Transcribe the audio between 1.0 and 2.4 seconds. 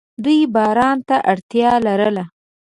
ته اړتیا لرله.